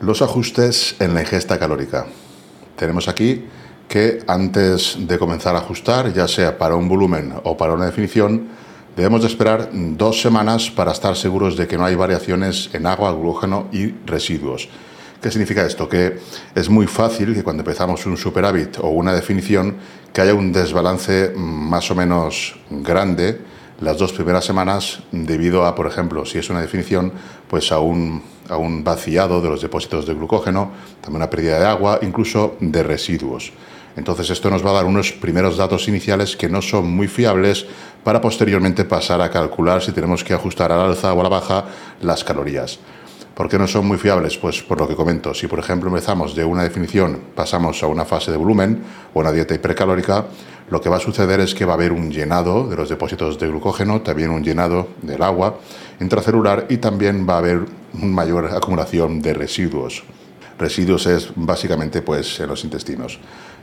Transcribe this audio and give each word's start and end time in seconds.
Los 0.00 0.22
ajustes 0.22 0.96
en 0.98 1.12
la 1.12 1.20
ingesta 1.20 1.58
calórica. 1.58 2.06
Tenemos 2.74 3.06
aquí 3.06 3.44
que 3.86 4.20
antes 4.26 4.96
de 4.98 5.18
comenzar 5.18 5.54
a 5.54 5.58
ajustar, 5.58 6.10
ya 6.14 6.26
sea 6.26 6.56
para 6.56 6.74
un 6.74 6.88
volumen 6.88 7.34
o 7.44 7.54
para 7.58 7.74
una 7.74 7.84
definición, 7.84 8.48
debemos 8.96 9.20
de 9.20 9.26
esperar 9.26 9.68
dos 9.72 10.22
semanas 10.22 10.70
para 10.70 10.92
estar 10.92 11.16
seguros 11.16 11.54
de 11.54 11.68
que 11.68 11.76
no 11.76 11.84
hay 11.84 11.96
variaciones 11.96 12.70
en 12.72 12.86
agua, 12.86 13.12
glucógeno 13.12 13.68
y 13.72 13.88
residuos. 14.06 14.70
¿Qué 15.20 15.30
significa 15.30 15.66
esto? 15.66 15.86
Que 15.86 16.18
es 16.54 16.70
muy 16.70 16.86
fácil 16.86 17.34
que 17.34 17.42
cuando 17.42 17.60
empezamos 17.60 18.06
un 18.06 18.16
superávit 18.16 18.78
o 18.78 18.88
una 18.88 19.12
definición, 19.12 19.76
que 20.14 20.22
haya 20.22 20.32
un 20.32 20.50
desbalance 20.50 21.34
más 21.36 21.90
o 21.90 21.94
menos 21.94 22.58
grande 22.70 23.38
las 23.80 23.98
dos 23.98 24.12
primeras 24.12 24.44
semanas 24.44 25.00
debido 25.10 25.64
a, 25.64 25.74
por 25.74 25.86
ejemplo, 25.86 26.24
si 26.26 26.38
es 26.38 26.50
una 26.50 26.60
definición, 26.60 27.12
pues 27.48 27.72
a 27.72 27.80
un, 27.80 28.22
a 28.48 28.56
un 28.56 28.84
vaciado 28.84 29.40
de 29.40 29.48
los 29.48 29.62
depósitos 29.62 30.06
de 30.06 30.14
glucógeno, 30.14 30.70
también 31.00 31.16
una 31.16 31.30
pérdida 31.30 31.58
de 31.58 31.66
agua, 31.66 31.98
incluso 32.02 32.56
de 32.60 32.82
residuos. 32.82 33.52
Entonces 33.96 34.30
esto 34.30 34.50
nos 34.50 34.64
va 34.64 34.70
a 34.70 34.74
dar 34.74 34.84
unos 34.84 35.12
primeros 35.12 35.56
datos 35.56 35.88
iniciales 35.88 36.36
que 36.36 36.48
no 36.48 36.62
son 36.62 36.90
muy 36.90 37.08
fiables 37.08 37.66
para 38.04 38.20
posteriormente 38.20 38.84
pasar 38.84 39.20
a 39.20 39.30
calcular 39.30 39.82
si 39.82 39.92
tenemos 39.92 40.24
que 40.24 40.34
ajustar 40.34 40.72
al 40.72 40.80
alza 40.80 41.12
o 41.12 41.20
a 41.20 41.22
la 41.22 41.28
baja 41.28 41.64
las 42.00 42.22
calorías. 42.22 42.78
¿Por 43.40 43.48
qué 43.48 43.58
no 43.58 43.66
son 43.66 43.86
muy 43.86 43.96
fiables? 43.96 44.36
Pues 44.36 44.62
por 44.62 44.78
lo 44.78 44.86
que 44.86 44.94
comento, 44.94 45.32
si 45.32 45.46
por 45.46 45.58
ejemplo 45.58 45.88
empezamos 45.88 46.34
de 46.34 46.44
una 46.44 46.62
definición, 46.62 47.18
pasamos 47.34 47.82
a 47.82 47.86
una 47.86 48.04
fase 48.04 48.30
de 48.30 48.36
volumen 48.36 48.82
o 49.14 49.20
una 49.20 49.32
dieta 49.32 49.54
hipercalórica, 49.54 50.26
lo 50.68 50.78
que 50.78 50.90
va 50.90 50.98
a 50.98 51.00
suceder 51.00 51.40
es 51.40 51.54
que 51.54 51.64
va 51.64 51.72
a 51.72 51.76
haber 51.76 51.90
un 51.90 52.10
llenado 52.10 52.68
de 52.68 52.76
los 52.76 52.90
depósitos 52.90 53.38
de 53.38 53.48
glucógeno, 53.48 54.02
también 54.02 54.28
un 54.28 54.44
llenado 54.44 54.88
del 55.00 55.22
agua 55.22 55.58
intracelular 56.00 56.66
y 56.68 56.76
también 56.76 57.26
va 57.26 57.36
a 57.36 57.38
haber 57.38 57.60
una 57.94 58.06
mayor 58.08 58.44
acumulación 58.54 59.22
de 59.22 59.32
residuos. 59.32 60.02
Residuos 60.58 61.06
es 61.06 61.32
básicamente 61.34 62.02
pues 62.02 62.40
en 62.40 62.48
los 62.48 62.62
intestinos. 62.64 63.18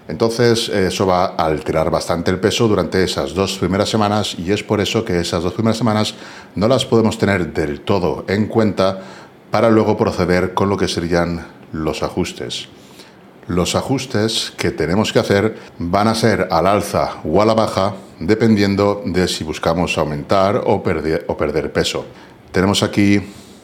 Entonces 0.08 0.70
eso 0.70 1.06
va 1.06 1.26
a 1.26 1.46
alterar 1.46 1.92
bastante 1.92 2.32
el 2.32 2.40
peso 2.40 2.68
durante 2.68 3.04
esas 3.04 3.36
dos 3.36 3.60
primeras 3.60 3.90
semanas 3.90 4.36
y 4.40 4.52
es 4.52 4.64
por 4.64 4.82
eso 4.82 5.06
que 5.06 5.20
esas 5.20 5.44
dos 5.44 5.54
primeras 5.54 5.78
semanas 5.78 6.16
no 6.56 6.68
las 6.68 6.84
podemos 6.86 7.20
tener 7.20 7.54
del 7.54 7.82
todo 7.82 8.26
en 8.28 8.48
cuenta 8.48 9.02
para 9.52 9.70
luego 9.70 9.98
proceder 9.98 10.54
con 10.54 10.70
lo 10.70 10.78
que 10.78 10.88
serían 10.88 11.48
los 11.72 12.04
ajustes. 12.04 12.68
Los 13.48 13.76
ajustes 13.76 14.54
que 14.58 14.72
tenemos 14.72 15.14
que 15.14 15.20
hacer 15.20 15.56
van 15.80 16.10
a 16.10 16.16
ser 16.16 16.50
al 16.52 16.68
alza 16.68 17.22
o 17.24 17.42
a 17.42 17.46
la 17.46 17.54
baja 17.54 17.94
dependiendo 18.20 19.04
de 19.06 19.28
si 19.28 19.44
buscamos 19.44 19.98
aumentar 19.98 20.64
o 20.66 20.84
perder, 20.84 21.72
peso. 21.72 22.06
Tenemos 22.52 22.84
aquí 22.84 23.22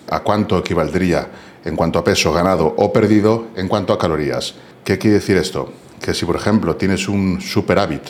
a 0.09 0.21
cuánto 0.21 0.57
equivaldría 0.57 1.27
en 1.65 1.75
cuanto 1.75 1.99
a 1.99 2.03
peso 2.03 2.31
ganado 2.31 2.73
o 2.77 2.93
perdido 2.93 3.47
en 3.55 3.67
cuanto 3.67 3.93
a 3.93 3.99
calorías. 3.99 4.55
¿Qué 4.83 4.97
quiere 4.97 5.15
decir 5.15 5.37
esto? 5.37 5.73
Que 6.01 6.13
si 6.13 6.25
por 6.25 6.35
ejemplo 6.35 6.75
tienes 6.75 7.07
un 7.07 7.41
superávit 7.41 8.03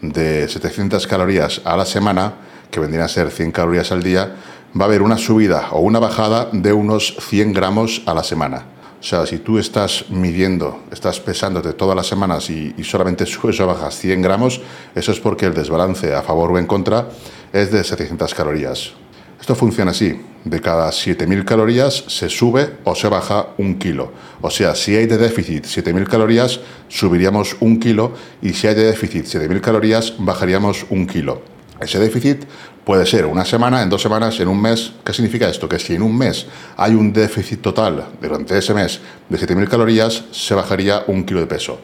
de 0.00 0.48
700 0.48 1.06
calorías 1.06 1.60
a 1.64 1.76
la 1.76 1.84
semana, 1.84 2.34
que 2.70 2.80
vendrían 2.80 3.04
a 3.04 3.08
ser 3.08 3.30
100 3.30 3.52
calorías 3.52 3.92
al 3.92 4.02
día, 4.02 4.36
va 4.78 4.84
a 4.84 4.88
haber 4.88 5.02
una 5.02 5.18
subida 5.18 5.68
o 5.72 5.80
una 5.80 5.98
bajada 5.98 6.48
de 6.52 6.72
unos 6.72 7.16
100 7.20 7.52
gramos 7.52 8.02
a 8.06 8.14
la 8.14 8.22
semana. 8.22 8.64
O 9.00 9.02
sea, 9.02 9.26
si 9.26 9.38
tú 9.38 9.58
estás 9.58 10.06
midiendo, 10.10 10.82
estás 10.90 11.20
pesándote 11.20 11.72
todas 11.72 11.94
las 11.94 12.06
semanas 12.06 12.50
y, 12.50 12.74
solamente 12.82 13.26
subes 13.26 13.60
o 13.60 13.66
bajas 13.66 13.96
100 13.96 14.22
gramos, 14.22 14.60
eso 14.94 15.12
es 15.12 15.20
porque 15.20 15.46
el 15.46 15.54
desbalance 15.54 16.14
a 16.14 16.22
favor 16.22 16.50
o 16.50 16.58
en 16.58 16.66
contra 16.66 17.08
es 17.52 17.70
de 17.70 17.84
700 17.84 18.34
calorías. 18.34 18.92
Esto 19.40 19.54
funciona 19.54 19.92
así. 19.92 20.20
De 20.44 20.60
cada 20.60 20.88
7.000 20.90 21.44
calorías 21.44 22.04
se 22.08 22.28
sube 22.28 22.78
o 22.84 22.94
se 22.94 23.08
baja 23.08 23.48
un 23.58 23.78
kilo. 23.78 24.12
O 24.40 24.50
sea, 24.50 24.74
si 24.74 24.96
hay 24.96 25.06
de 25.06 25.18
déficit 25.18 25.64
7.000 25.64 26.06
calorías, 26.08 26.60
subiríamos 26.88 27.56
un 27.60 27.78
kilo 27.78 28.12
y 28.42 28.52
si 28.54 28.66
hay 28.66 28.74
de 28.74 28.84
déficit 28.84 29.26
7.000 29.26 29.60
calorías, 29.60 30.14
bajaríamos 30.18 30.86
un 30.90 31.06
kilo. 31.06 31.42
Ese 31.80 31.98
déficit 31.98 32.44
puede 32.84 33.06
ser 33.06 33.26
una 33.26 33.44
semana, 33.44 33.82
en 33.82 33.88
dos 33.88 34.02
semanas, 34.02 34.40
en 34.40 34.48
un 34.48 34.60
mes. 34.60 34.92
¿Qué 35.04 35.12
significa 35.12 35.48
esto? 35.48 35.68
Que 35.68 35.78
si 35.78 35.94
en 35.94 36.02
un 36.02 36.16
mes 36.16 36.46
hay 36.76 36.94
un 36.94 37.12
déficit 37.12 37.60
total 37.60 38.04
durante 38.20 38.58
ese 38.58 38.74
mes 38.74 39.00
de 39.28 39.38
7.000 39.38 39.68
calorías, 39.68 40.24
se 40.32 40.54
bajaría 40.54 41.04
un 41.06 41.24
kilo 41.24 41.40
de 41.40 41.46
peso. 41.46 41.78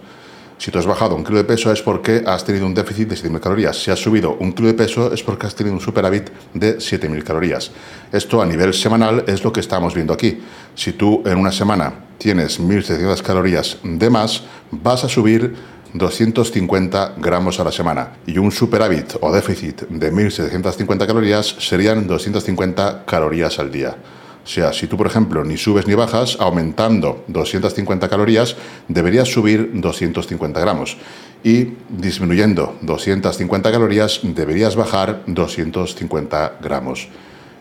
Si 0.59 0.71
tú 0.71 0.79
has 0.79 0.87
bajado 0.87 1.15
un 1.15 1.25
kilo 1.25 1.39
de 1.39 1.45
peso 1.45 1.71
es 1.73 1.83
porque 1.83 2.23
has 2.27 2.45
tenido 2.45 2.67
un 2.67 2.75
déficit 2.75 3.09
de 3.09 3.17
7.000 3.17 3.41
calorías. 3.41 3.77
Si 3.77 3.91
has 3.91 3.99
subido 3.99 4.37
un 4.41 4.53
kilo 4.53 4.69
de 4.69 4.75
peso 4.75 5.13
es 5.13 5.23
porque 5.23 5.47
has 5.47 5.55
tenido 5.55 5.75
un 5.75 5.81
superávit 5.81 6.31
de 6.55 6.79
7.000 6.79 7.23
calorías. 7.23 7.71
Esto 8.11 8.41
a 8.41 8.47
nivel 8.47 8.73
semanal 8.73 9.25
es 9.27 9.45
lo 9.45 9.53
que 9.53 9.61
estamos 9.61 9.95
viendo 9.95 10.13
aquí. 10.13 10.41
Si 10.75 10.93
tú 10.93 11.23
en 11.27 11.39
una 11.39 11.53
semana 11.53 11.93
tienes 12.19 12.61
1.700 12.61 13.21
calorías 13.23 13.79
de 13.83 14.11
más, 14.11 14.43
vas 14.71 15.05
a 15.05 15.09
subir 15.09 15.55
250 15.95 17.15
gramos 17.19 17.61
a 17.61 17.65
la 17.65 17.71
semana 17.71 18.15
y 18.27 18.39
un 18.39 18.51
superávit 18.51 19.15
o 19.21 19.31
déficit 19.31 19.83
de 19.89 20.13
1.750 20.13 21.07
calorías 21.07 21.47
serían 21.61 22.07
250 22.09 23.05
calorías 23.07 23.61
al 23.61 23.71
día. 23.71 23.97
O 24.45 24.47
sea, 24.47 24.73
si 24.73 24.89
tú, 24.89 24.97
por 24.97 25.07
ejemplo, 25.07 25.45
ni 25.45 25.57
subes 25.57 25.87
ni 25.87 25.95
bajas, 25.95 26.37
aumentando 26.41 27.25
250 27.29 28.09
calorías, 28.09 28.57
deberías 28.89 29.29
subir 29.29 29.71
250 29.73 30.61
gramos. 30.61 30.99
Y 31.45 31.75
disminuyendo 31.89 32.77
250 32.83 33.71
calorías, 33.71 34.21
deberías 34.23 34.77
bajar 34.77 35.23
250 35.27 36.59
gramos. 36.61 37.09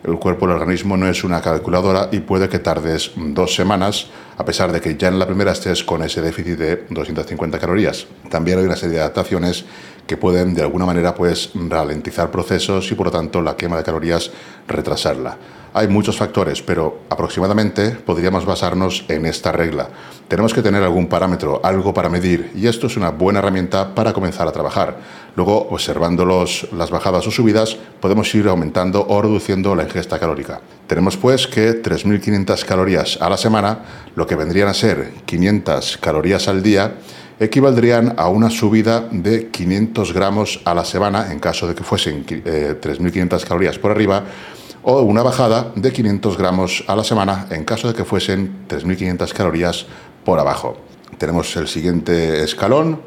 El 0.03 0.19
cuerpo, 0.19 0.45
el 0.45 0.51
organismo 0.51 0.97
no 0.97 1.07
es 1.07 1.23
una 1.23 1.41
calculadora 1.41 2.09
y 2.11 2.19
puede 2.19 2.49
que 2.49 2.59
tardes 2.59 3.11
dos 3.15 3.55
semanas, 3.55 4.07
a 4.37 4.43
pesar 4.43 4.71
de 4.73 4.81
que 4.81 4.97
ya 4.97 5.07
en 5.07 5.17
la 5.17 5.25
primera 5.25 5.53
estés 5.53 5.83
con 5.83 6.03
ese 6.03 6.21
déficit 6.21 6.57
de 6.57 6.85
250 6.89 7.57
calorías. 7.57 8.05
También 8.29 8.59
hay 8.59 8.65
una 8.65 8.75
serie 8.75 8.95
de 8.95 9.01
adaptaciones 9.01 9.63
que 10.07 10.17
pueden 10.17 10.53
de 10.53 10.61
alguna 10.61 10.85
manera 10.85 11.15
pues 11.15 11.51
ralentizar 11.53 12.31
procesos 12.31 12.91
y 12.91 12.95
por 12.95 13.07
lo 13.07 13.11
tanto 13.11 13.41
la 13.41 13.55
quema 13.55 13.77
de 13.77 13.83
calorías 13.83 14.31
retrasarla. 14.67 15.37
Hay 15.75 15.87
muchos 15.87 16.17
factores, 16.17 16.61
pero 16.61 16.99
aproximadamente 17.09 17.89
podríamos 17.89 18.45
basarnos 18.45 19.05
en 19.07 19.25
esta 19.25 19.51
regla. 19.51 19.89
Tenemos 20.27 20.53
que 20.53 20.61
tener 20.61 20.83
algún 20.83 21.07
parámetro, 21.07 21.61
algo 21.63 21.95
para 21.95 22.09
medir, 22.09 22.51
y 22.53 22.67
esto 22.67 22.85
es 22.85 22.95
una 22.95 23.09
buena 23.09 23.39
herramienta 23.39 23.95
para 23.95 24.13
comenzar 24.13 24.47
a 24.47 24.51
trabajar. 24.51 24.99
Luego, 25.35 25.69
observando 25.71 26.25
los, 26.25 26.67
las 26.73 26.91
bajadas 26.91 27.25
o 27.25 27.31
subidas, 27.31 27.75
podemos 27.99 28.33
ir 28.35 28.47
aumentando 28.49 29.03
o 29.09 29.19
reduciendo 29.19 29.75
la 29.75 29.83
ingesta 29.83 30.19
calórica. 30.19 30.61
Tenemos 30.85 31.17
pues 31.17 31.47
que 31.47 31.81
3.500 31.81 32.65
calorías 32.65 33.17
a 33.19 33.27
la 33.27 33.37
semana, 33.37 33.79
lo 34.15 34.27
que 34.27 34.35
vendrían 34.35 34.67
a 34.67 34.75
ser 34.75 35.11
500 35.25 35.97
calorías 35.97 36.47
al 36.47 36.61
día, 36.61 36.97
equivaldrían 37.39 38.15
a 38.17 38.29
una 38.29 38.49
subida 38.49 39.07
de 39.11 39.49
500 39.49 40.13
gramos 40.13 40.61
a 40.65 40.73
la 40.73 40.85
semana, 40.85 41.31
en 41.31 41.39
caso 41.39 41.67
de 41.67 41.75
que 41.75 41.83
fuesen 41.83 42.25
3.500 42.25 43.41
eh, 43.41 43.45
calorías 43.47 43.79
por 43.79 43.91
arriba, 43.91 44.23
o 44.83 45.01
una 45.01 45.23
bajada 45.23 45.71
de 45.75 45.91
500 45.91 46.37
gramos 46.37 46.83
a 46.87 46.95
la 46.95 47.03
semana, 47.03 47.47
en 47.49 47.63
caso 47.63 47.87
de 47.87 47.93
que 47.93 48.03
fuesen 48.03 48.65
3.500 48.67 49.33
calorías 49.33 49.85
por 50.25 50.39
abajo. 50.39 50.77
Tenemos 51.17 51.55
el 51.55 51.67
siguiente 51.67 52.43
escalón, 52.43 52.99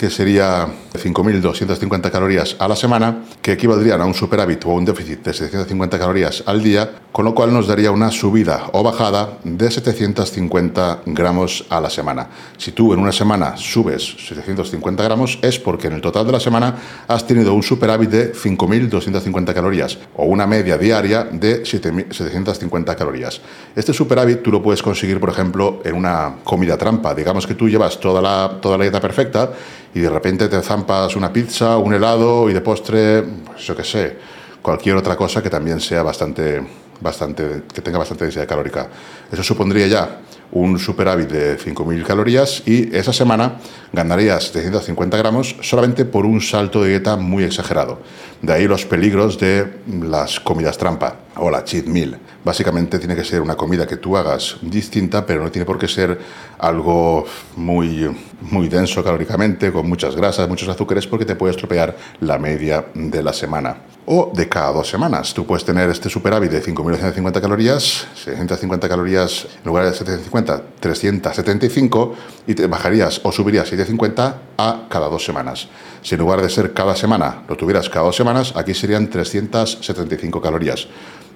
que 0.00 0.08
sería 0.08 0.66
5.250 0.94 2.10
calorías 2.10 2.56
a 2.58 2.66
la 2.66 2.74
semana, 2.74 3.22
que 3.42 3.52
equivaldrían 3.52 4.00
a 4.00 4.06
un 4.06 4.14
superávit 4.14 4.64
o 4.64 4.70
un 4.70 4.86
déficit 4.86 5.22
de 5.22 5.34
750 5.34 5.98
calorías 5.98 6.42
al 6.46 6.62
día, 6.62 6.90
con 7.12 7.26
lo 7.26 7.34
cual 7.34 7.52
nos 7.52 7.66
daría 7.66 7.90
una 7.90 8.10
subida 8.10 8.70
o 8.72 8.82
bajada 8.82 9.36
de 9.44 9.70
750 9.70 11.02
gramos 11.04 11.66
a 11.68 11.82
la 11.82 11.90
semana. 11.90 12.28
Si 12.56 12.72
tú 12.72 12.94
en 12.94 13.00
una 13.00 13.12
semana 13.12 13.58
subes 13.58 14.16
750 14.26 15.04
gramos 15.04 15.38
es 15.42 15.58
porque 15.58 15.88
en 15.88 15.92
el 15.92 16.00
total 16.00 16.24
de 16.24 16.32
la 16.32 16.40
semana 16.40 16.76
has 17.06 17.26
tenido 17.26 17.52
un 17.52 17.62
superávit 17.62 18.08
de 18.08 18.32
5.250 18.32 19.52
calorías 19.52 19.98
o 20.16 20.24
una 20.24 20.46
media 20.46 20.78
diaria 20.78 21.24
de 21.24 21.66
750 21.66 22.96
calorías. 22.96 23.42
Este 23.76 23.92
superávit 23.92 24.42
tú 24.42 24.50
lo 24.50 24.62
puedes 24.62 24.82
conseguir, 24.82 25.20
por 25.20 25.28
ejemplo, 25.28 25.82
en 25.84 25.94
una 25.94 26.36
comida 26.42 26.78
trampa. 26.78 27.14
Digamos 27.14 27.46
que 27.46 27.54
tú 27.54 27.68
llevas 27.68 28.00
toda 28.00 28.22
la, 28.22 28.58
toda 28.62 28.78
la 28.78 28.84
dieta 28.84 29.00
perfecta 29.00 29.50
y 29.94 30.00
de 30.00 30.10
repente 30.10 30.48
te 30.48 30.60
zampas 30.62 31.16
una 31.16 31.32
pizza, 31.32 31.76
un 31.78 31.94
helado 31.94 32.48
y 32.48 32.52
de 32.52 32.60
postre, 32.60 33.22
pues 33.22 33.66
yo 33.66 33.76
qué 33.76 33.84
sé, 33.84 34.16
cualquier 34.62 34.96
otra 34.96 35.16
cosa 35.16 35.42
que 35.42 35.50
también 35.50 35.80
sea 35.80 36.02
bastante 36.02 36.62
bastante, 37.00 37.62
que 37.72 37.80
tenga 37.80 37.98
bastante 37.98 38.24
densidad 38.24 38.46
calórica. 38.46 38.88
Eso 39.32 39.42
supondría 39.42 39.86
ya 39.86 40.20
un 40.52 40.78
superávit 40.78 41.28
de 41.30 41.58
5.000 41.58 42.04
calorías 42.04 42.62
y 42.66 42.94
esa 42.94 43.12
semana 43.12 43.58
ganarías 43.92 44.44
750 44.44 45.16
gramos 45.16 45.56
solamente 45.62 46.04
por 46.04 46.26
un 46.26 46.40
salto 46.40 46.82
de 46.82 46.90
dieta 46.90 47.16
muy 47.16 47.44
exagerado. 47.44 48.00
De 48.42 48.52
ahí 48.52 48.66
los 48.66 48.84
peligros 48.84 49.38
de 49.38 49.66
las 50.02 50.40
comidas 50.40 50.76
trampa 50.76 51.16
o 51.40 51.50
la 51.50 51.64
cheat 51.64 51.86
meal. 51.86 52.18
Básicamente 52.44 52.98
tiene 52.98 53.16
que 53.16 53.24
ser 53.24 53.40
una 53.40 53.56
comida 53.56 53.86
que 53.86 53.96
tú 53.96 54.16
hagas 54.16 54.56
distinta, 54.62 55.26
pero 55.26 55.42
no 55.42 55.50
tiene 55.50 55.66
por 55.66 55.78
qué 55.78 55.88
ser 55.88 56.18
algo 56.58 57.24
muy, 57.56 58.08
muy 58.42 58.68
denso 58.68 59.02
calóricamente, 59.02 59.72
con 59.72 59.88
muchas 59.88 60.14
grasas, 60.16 60.48
muchos 60.48 60.68
azúcares, 60.68 61.06
porque 61.06 61.24
te 61.24 61.36
puede 61.36 61.52
estropear 61.52 61.96
la 62.20 62.38
media 62.38 62.86
de 62.94 63.22
la 63.22 63.32
semana 63.32 63.76
o 64.06 64.32
de 64.34 64.48
cada 64.48 64.72
dos 64.72 64.88
semanas. 64.88 65.32
Tú 65.32 65.46
puedes 65.46 65.64
tener 65.64 65.88
este 65.90 66.08
superávit 66.10 66.50
de 66.50 66.62
5.950 66.62 67.40
calorías, 67.40 68.06
650 68.16 68.88
calorías 68.88 69.46
en 69.58 69.64
lugar 69.64 69.84
de 69.84 69.92
750, 69.92 70.62
375 70.80 72.14
y 72.46 72.54
te 72.54 72.66
bajarías 72.66 73.20
o 73.22 73.30
subirías 73.30 73.68
750 73.68 74.38
a 74.58 74.86
cada 74.88 75.08
dos 75.08 75.24
semanas. 75.24 75.68
Si 76.02 76.14
en 76.14 76.20
lugar 76.20 76.42
de 76.42 76.50
ser 76.50 76.72
cada 76.72 76.96
semana 76.96 77.44
lo 77.48 77.56
tuvieras 77.56 77.88
cada 77.88 78.06
dos 78.06 78.16
semanas, 78.16 78.52
aquí 78.56 78.74
serían 78.74 79.08
375 79.08 80.40
calorías. 80.40 80.88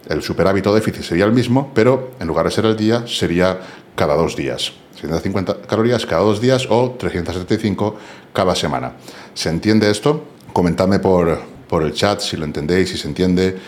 El 0.08 0.22
superávit 0.22 0.66
o 0.66 0.74
déficit 0.74 1.02
sería 1.02 1.24
el 1.24 1.32
mismo, 1.32 1.72
pero 1.74 2.12
en 2.20 2.28
lugar 2.28 2.44
de 2.44 2.52
ser 2.52 2.66
el 2.66 2.76
día, 2.76 3.04
sería 3.06 3.58
cada 3.96 4.14
dos 4.14 4.36
días. 4.36 4.72
750 4.94 5.66
calorías 5.66 6.06
cada 6.06 6.22
dos 6.22 6.40
días 6.40 6.66
o 6.68 6.96
375 6.98 7.96
cada 8.32 8.54
semana. 8.54 8.92
¿Se 9.34 9.48
entiende 9.48 9.90
esto? 9.90 10.24
Comentadme 10.52 10.98
por, 10.98 11.40
por 11.68 11.82
el 11.82 11.92
chat 11.92 12.20
si 12.20 12.36
lo 12.36 12.44
entendéis, 12.44 12.90
si 12.90 12.98
se 12.98 13.08
entiende. 13.08 13.58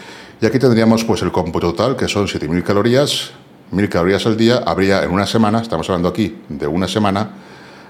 Y 0.40 0.46
aquí 0.46 0.58
tendríamos 0.58 1.04
pues 1.04 1.22
el 1.22 1.32
cómputo 1.32 1.72
total, 1.72 1.96
que 1.96 2.08
son 2.08 2.26
7.000 2.26 2.62
calorías, 2.62 3.30
1.000 3.72 3.88
calorías 3.88 4.26
al 4.26 4.36
día. 4.36 4.62
Habría 4.66 5.02
en 5.02 5.10
una 5.10 5.26
semana, 5.26 5.60
estamos 5.62 5.88
hablando 5.88 6.08
aquí 6.08 6.38
de 6.48 6.66
una 6.66 6.86
semana, 6.86 7.30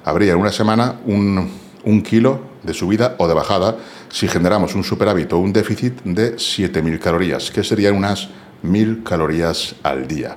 habría 0.05 0.33
en 0.33 0.39
una 0.39 0.53
semana 0.53 1.01
un, 1.05 1.51
un 1.85 2.03
kilo 2.03 2.56
de 2.67 2.75
subida 2.75 3.15
o 3.19 3.29
de 3.29 3.35
bajada 3.35 3.77
si 4.11 4.29
generamos 4.29 4.75
un 4.75 4.85
superávit 4.85 5.33
o 5.33 5.39
un 5.39 5.53
déficit 5.53 6.03
de 6.05 6.37
7.000 6.37 6.99
calorías, 6.99 7.51
que 7.51 7.65
serían 7.65 7.95
unas 7.95 8.29
1.000 8.63 9.03
calorías 9.05 9.77
al 9.83 10.07
día. 10.07 10.37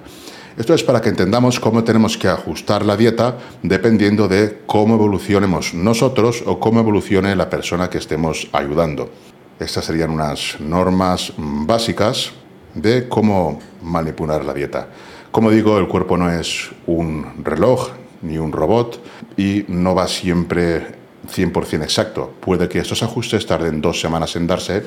Esto 0.58 0.74
es 0.74 0.84
para 0.84 1.02
que 1.02 1.10
entendamos 1.10 1.60
cómo 1.60 1.86
tenemos 1.86 2.18
que 2.18 2.28
ajustar 2.28 2.86
la 2.86 2.98
dieta 2.98 3.38
dependiendo 3.64 4.28
de 4.28 4.60
cómo 4.66 4.96
evolucionemos 4.96 5.74
nosotros 5.74 6.44
o 6.46 6.60
cómo 6.60 6.82
evolucione 6.82 7.36
la 7.36 7.50
persona 7.50 7.90
que 7.90 7.98
estemos 7.98 8.50
ayudando. 8.52 9.10
Estas 9.58 9.86
serían 9.86 10.12
unas 10.12 10.60
normas 10.60 11.32
básicas 11.38 12.32
de 12.76 13.08
cómo 13.08 13.60
manipular 13.82 14.44
la 14.44 14.54
dieta. 14.54 14.90
Como 15.32 15.50
digo, 15.50 15.78
el 15.78 15.88
cuerpo 15.88 16.18
no 16.18 16.30
es 16.30 16.70
un 16.88 17.44
reloj 17.44 17.92
ni 18.22 18.38
un 18.38 18.52
robot 18.52 19.02
y 19.38 19.64
no 19.70 19.96
va 19.96 20.08
siempre 20.08 20.99
100% 21.28 21.84
exacto. 21.84 22.34
Puede 22.40 22.70
que 22.70 22.80
estos 22.80 23.04
ajustes 23.04 23.46
tarden 23.46 23.82
dos 23.82 24.00
semanas 24.00 24.36
en 24.36 24.48
darse, 24.48 24.84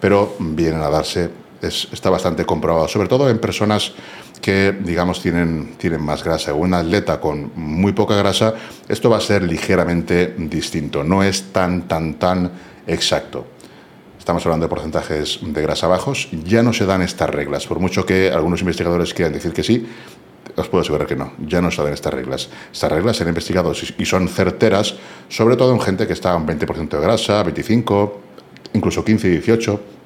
pero 0.00 0.34
vienen 0.38 0.80
a 0.80 0.88
darse. 0.90 1.30
está 1.62 2.10
bastante 2.10 2.44
comprobado, 2.44 2.86
sobre 2.88 3.08
todo 3.08 3.28
en 3.30 3.38
personas 3.38 3.92
que, 4.40 4.72
digamos, 4.72 5.20
tienen, 5.20 5.74
tienen 5.78 6.02
más 6.02 6.22
grasa. 6.22 6.54
Un 6.54 6.74
atleta 6.74 7.20
con 7.20 7.52
muy 7.56 7.92
poca 7.92 8.14
grasa, 8.16 8.54
esto 8.88 9.10
va 9.10 9.16
a 9.16 9.20
ser 9.20 9.42
ligeramente 9.42 10.34
distinto. 10.36 11.02
No 11.02 11.22
es 11.22 11.52
tan, 11.52 11.88
tan, 11.88 12.14
tan 12.14 12.50
exacto 12.86 13.56
estamos 14.26 14.44
hablando 14.44 14.64
de 14.64 14.70
porcentajes 14.70 15.38
de 15.40 15.62
grasa 15.62 15.86
bajos, 15.86 16.28
ya 16.32 16.60
no 16.60 16.72
se 16.72 16.84
dan 16.84 17.00
estas 17.00 17.30
reglas. 17.30 17.64
Por 17.68 17.78
mucho 17.78 18.04
que 18.04 18.32
algunos 18.32 18.58
investigadores 18.58 19.14
quieran 19.14 19.32
decir 19.32 19.52
que 19.52 19.62
sí, 19.62 19.86
os 20.56 20.68
puedo 20.68 20.82
asegurar 20.82 21.06
que 21.06 21.16
no, 21.16 21.32
ya 21.38 21.60
no 21.60 21.70
dan 21.70 21.92
estas 21.92 22.12
reglas. 22.12 22.48
Estas 22.72 22.90
reglas 22.90 23.16
se 23.16 23.22
han 23.24 23.28
investigado 23.28 23.72
y 23.72 24.04
son 24.04 24.28
certeras, 24.28 24.94
sobre 25.28 25.56
todo 25.56 25.72
en 25.72 25.80
gente 25.80 26.06
que 26.06 26.12
está 26.12 26.32
a 26.32 26.36
un 26.36 26.46
20% 26.46 26.88
de 26.88 27.00
grasa, 27.00 27.42
25, 27.42 28.20
incluso 28.74 29.04
15 29.04 29.28
y 29.28 29.30
18 29.30 29.96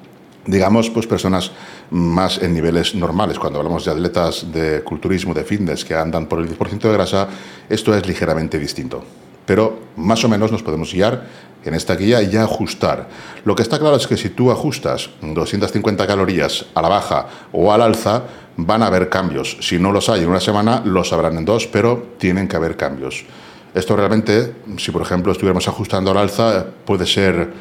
digamos, 0.45 0.89
pues 0.89 1.05
personas 1.05 1.51
más 1.91 2.41
en 2.41 2.53
niveles 2.53 2.95
normales. 2.95 3.37
Cuando 3.37 3.59
hablamos 3.59 3.85
de 3.85 3.91
atletas 3.91 4.51
de 4.51 4.81
culturismo, 4.81 5.33
de 5.33 5.43
fitness, 5.43 5.85
que 5.85 5.93
andan 5.93 6.25
por 6.25 6.39
el 6.39 6.49
10% 6.49 6.79
de 6.79 6.93
grasa, 6.93 7.27
esto 7.69 7.95
es 7.95 8.07
ligeramente 8.07 8.57
distinto. 8.57 9.03
Pero 9.45 9.79
más 9.95 10.23
o 10.23 10.29
menos 10.29 10.51
nos 10.51 10.63
podemos 10.63 10.93
guiar 10.93 11.25
en 11.63 11.73
esta 11.73 11.95
guía 11.95 12.21
y 12.21 12.35
ajustar. 12.37 13.07
Lo 13.45 13.55
que 13.55 13.61
está 13.61 13.79
claro 13.79 13.95
es 13.95 14.07
que 14.07 14.17
si 14.17 14.29
tú 14.29 14.51
ajustas 14.51 15.09
250 15.21 16.07
calorías 16.07 16.65
a 16.73 16.81
la 16.81 16.89
baja 16.89 17.27
o 17.51 17.71
al 17.71 17.81
alza, 17.81 18.23
van 18.57 18.83
a 18.83 18.87
haber 18.87 19.09
cambios. 19.09 19.57
Si 19.61 19.79
no 19.79 19.91
los 19.91 20.09
hay 20.09 20.23
en 20.23 20.29
una 20.29 20.39
semana, 20.39 20.81
los 20.85 21.13
habrán 21.13 21.37
en 21.37 21.45
dos, 21.45 21.67
pero 21.67 22.13
tienen 22.17 22.47
que 22.47 22.55
haber 22.55 22.77
cambios. 22.77 23.25
Esto 23.73 23.95
realmente, 23.95 24.53
si 24.77 24.91
por 24.91 25.01
ejemplo 25.01 25.31
estuviéramos 25.31 25.67
ajustando 25.67 26.11
al 26.11 26.17
alza, 26.17 26.65
puede 26.85 27.05
ser 27.05 27.53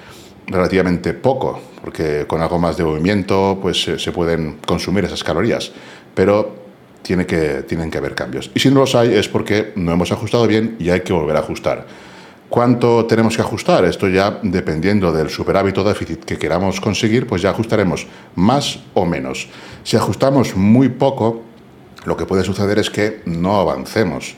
relativamente 0.47 1.15
poco, 1.15 1.61
porque 1.83 2.27
con 2.27 2.43
algo 2.43 2.59
más 2.59 2.77
de 2.77 2.85
movimiento 2.85 3.59
pues 3.63 3.83
se 3.83 4.13
pueden 4.13 4.59
consumir 4.67 5.05
esas 5.05 5.23
calorías, 5.23 5.71
pero 6.15 6.60
tiene 7.03 7.27
que, 7.27 7.63
tienen 7.63 7.91
que 7.91 7.99
haber 7.99 8.15
cambios. 8.15 8.51
Y 8.55 8.61
si 8.61 8.71
no 8.71 8.81
los 8.81 8.95
hay 8.95 9.15
es 9.15 9.29
porque 9.29 9.73
no 9.77 9.93
hemos 9.93 10.13
ajustado 10.13 10.47
bien 10.47 10.77
y 10.79 10.91
hay 10.91 11.01
que 11.01 11.13
volver 11.13 11.37
a 11.37 11.41
ajustar. 11.41 11.87
¿Cuánto 12.51 13.07
tenemos 13.07 13.37
que 13.37 13.43
ajustar? 13.43 13.85
Esto 13.85 14.09
ya 14.09 14.41
dependiendo 14.43 15.13
del 15.13 15.31
superávit 15.31 15.79
o 15.79 15.85
déficit 15.85 16.25
que 16.25 16.37
queramos 16.37 16.81
conseguir, 16.81 17.29
pues 17.29 17.43
ya 17.43 17.51
ajustaremos 17.51 18.09
más 18.35 18.81
o 18.95 19.07
menos. 19.07 19.49
Si 19.85 19.97
ajustamos 19.97 20.57
muy 20.57 20.89
poco, 20.89 21.43
lo 22.05 22.17
que 22.17 22.27
puede 22.27 22.43
suceder 22.43 22.81
es 22.81 22.91
que 22.91 23.23
no 23.25 23.61
avancemos, 23.61 24.35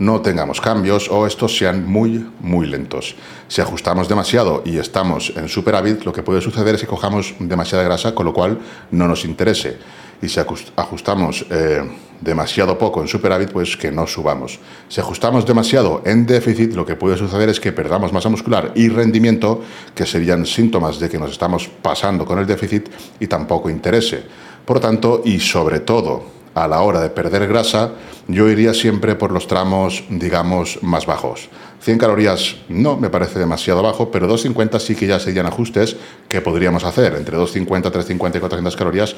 no 0.00 0.22
tengamos 0.22 0.60
cambios 0.60 1.08
o 1.08 1.24
estos 1.24 1.56
sean 1.56 1.86
muy, 1.86 2.26
muy 2.40 2.66
lentos. 2.66 3.14
Si 3.46 3.60
ajustamos 3.60 4.08
demasiado 4.08 4.62
y 4.64 4.78
estamos 4.78 5.32
en 5.36 5.48
superávit, 5.48 6.02
lo 6.04 6.12
que 6.12 6.24
puede 6.24 6.40
suceder 6.40 6.74
es 6.74 6.80
que 6.80 6.88
cojamos 6.88 7.36
demasiada 7.38 7.84
grasa, 7.84 8.12
con 8.12 8.26
lo 8.26 8.32
cual 8.32 8.58
no 8.90 9.06
nos 9.06 9.24
interese 9.24 9.78
y 10.22 10.28
si 10.28 10.40
ajustamos 10.40 11.44
eh, 11.50 11.82
demasiado 12.20 12.78
poco 12.78 13.02
en 13.02 13.08
superávit, 13.08 13.50
pues 13.50 13.76
que 13.76 13.90
no 13.90 14.06
subamos. 14.06 14.60
Si 14.88 15.00
ajustamos 15.00 15.44
demasiado 15.44 16.02
en 16.06 16.24
déficit, 16.24 16.74
lo 16.74 16.86
que 16.86 16.94
puede 16.94 17.16
suceder 17.16 17.48
es 17.48 17.58
que 17.58 17.72
perdamos 17.72 18.12
masa 18.12 18.28
muscular 18.28 18.72
y 18.76 18.88
rendimiento, 18.88 19.60
que 19.94 20.06
serían 20.06 20.46
síntomas 20.46 21.00
de 21.00 21.10
que 21.10 21.18
nos 21.18 21.32
estamos 21.32 21.68
pasando 21.68 22.24
con 22.24 22.38
el 22.38 22.46
déficit 22.46 22.88
y 23.18 23.26
tampoco 23.26 23.68
interese. 23.68 24.22
Por 24.64 24.78
tanto, 24.78 25.22
y 25.24 25.40
sobre 25.40 25.80
todo 25.80 26.22
a 26.54 26.68
la 26.68 26.82
hora 26.82 27.00
de 27.00 27.10
perder 27.10 27.48
grasa, 27.48 27.92
yo 28.28 28.48
iría 28.48 28.74
siempre 28.74 29.16
por 29.16 29.32
los 29.32 29.46
tramos, 29.46 30.04
digamos, 30.08 30.78
más 30.82 31.06
bajos. 31.06 31.48
100 31.80 31.98
calorías 31.98 32.56
no 32.68 32.96
me 32.96 33.10
parece 33.10 33.40
demasiado 33.40 33.82
bajo, 33.82 34.12
pero 34.12 34.28
250 34.28 34.78
sí 34.78 34.94
que 34.94 35.08
ya 35.08 35.18
serían 35.18 35.46
ajustes 35.46 35.96
que 36.28 36.40
podríamos 36.40 36.84
hacer. 36.84 37.14
Entre 37.16 37.36
250, 37.36 37.90
350 37.90 38.38
y 38.38 38.40
400 38.40 38.76
calorías 38.76 39.16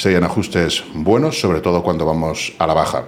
serían 0.00 0.24
ajustes 0.24 0.82
buenos, 0.94 1.38
sobre 1.38 1.60
todo 1.60 1.82
cuando 1.82 2.06
vamos 2.06 2.54
a 2.58 2.66
la 2.66 2.72
baja. 2.72 3.04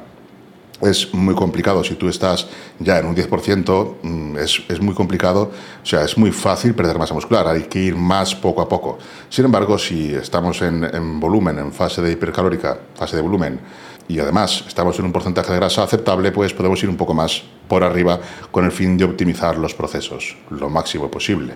Es 0.82 1.14
muy 1.14 1.34
complicado, 1.34 1.82
si 1.82 1.94
tú 1.94 2.06
estás 2.08 2.48
ya 2.80 2.98
en 2.98 3.06
un 3.06 3.16
10%, 3.16 3.94
mm, 4.02 4.36
es, 4.36 4.62
es 4.68 4.78
muy 4.78 4.94
complicado, 4.94 5.50
o 5.82 5.86
sea, 5.86 6.04
es 6.04 6.18
muy 6.18 6.32
fácil 6.32 6.74
perder 6.74 6.98
masa 6.98 7.14
muscular, 7.14 7.48
hay 7.48 7.62
que 7.62 7.78
ir 7.78 7.96
más 7.96 8.34
poco 8.34 8.60
a 8.60 8.68
poco. 8.68 8.98
Sin 9.30 9.46
embargo, 9.46 9.78
si 9.78 10.12
estamos 10.12 10.60
en, 10.60 10.84
en 10.84 11.18
volumen, 11.18 11.58
en 11.60 11.72
fase 11.72 12.02
de 12.02 12.12
hipercalórica, 12.12 12.78
fase 12.94 13.16
de 13.16 13.22
volumen, 13.22 13.58
y 14.08 14.18
además 14.18 14.64
estamos 14.66 14.98
en 14.98 15.06
un 15.06 15.12
porcentaje 15.12 15.52
de 15.52 15.58
grasa 15.58 15.82
aceptable, 15.82 16.32
pues 16.32 16.52
podemos 16.52 16.82
ir 16.82 16.88
un 16.88 16.96
poco 16.96 17.14
más 17.14 17.42
por 17.68 17.84
arriba 17.84 18.20
con 18.50 18.64
el 18.64 18.72
fin 18.72 18.96
de 18.96 19.04
optimizar 19.04 19.56
los 19.56 19.74
procesos 19.74 20.36
lo 20.50 20.68
máximo 20.68 21.10
posible. 21.10 21.54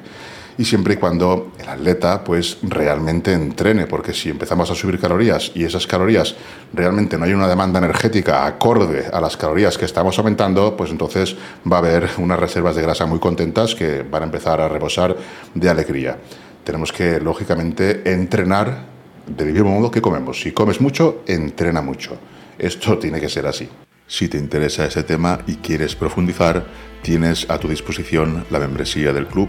Y 0.58 0.64
siempre 0.64 0.94
y 0.94 0.96
cuando 0.96 1.52
el 1.58 1.68
atleta 1.68 2.24
pues 2.24 2.58
realmente 2.62 3.32
entrene, 3.32 3.86
porque 3.86 4.14
si 4.14 4.30
empezamos 4.30 4.70
a 4.70 4.74
subir 4.74 4.98
calorías 4.98 5.52
y 5.54 5.64
esas 5.64 5.86
calorías 5.86 6.34
realmente 6.72 7.18
no 7.18 7.26
hay 7.26 7.34
una 7.34 7.46
demanda 7.46 7.78
energética 7.78 8.46
acorde 8.46 9.06
a 9.12 9.20
las 9.20 9.36
calorías 9.36 9.76
que 9.76 9.84
estamos 9.84 10.18
aumentando, 10.18 10.74
pues 10.74 10.90
entonces 10.90 11.36
va 11.70 11.76
a 11.76 11.80
haber 11.80 12.08
unas 12.16 12.40
reservas 12.40 12.74
de 12.74 12.82
grasa 12.82 13.04
muy 13.04 13.18
contentas 13.18 13.74
que 13.74 14.02
van 14.02 14.22
a 14.22 14.26
empezar 14.26 14.60
a 14.62 14.68
rebosar 14.68 15.14
de 15.54 15.68
alegría. 15.68 16.16
Tenemos 16.64 16.90
que, 16.90 17.20
lógicamente, 17.20 18.10
entrenar 18.10 18.86
del 19.26 19.52
mismo 19.52 19.70
modo 19.70 19.90
que 19.90 20.00
comemos. 20.00 20.40
Si 20.40 20.52
comes 20.52 20.80
mucho, 20.80 21.22
entrena 21.26 21.82
mucho. 21.82 22.16
Esto 22.58 22.98
tiene 22.98 23.20
que 23.20 23.28
ser 23.28 23.46
así. 23.46 23.68
Si 24.06 24.28
te 24.28 24.38
interesa 24.38 24.86
ese 24.86 25.02
tema 25.02 25.40
y 25.46 25.56
quieres 25.56 25.96
profundizar, 25.96 26.64
tienes 27.02 27.50
a 27.50 27.58
tu 27.58 27.68
disposición 27.68 28.46
la 28.50 28.58
membresía 28.58 29.12
del 29.12 29.26
club, 29.26 29.48